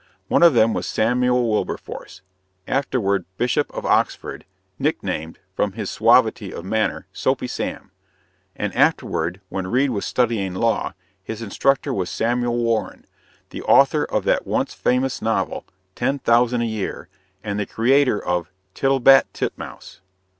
[0.29, 2.23] One of them was Samuel Wilberforce,
[2.67, 4.45] afterward Bishop of Oxford,
[4.79, 7.91] nicknamed, from his suavity of manner, "Soapy Sam";
[8.55, 13.05] and afterward, when Reade was studying law, his instructor was Samuel Warren,
[13.51, 17.07] the author of that once famous novel, Ten Thousand a Year,
[17.43, 20.01] and the creator of "Tittlebat Titmouse."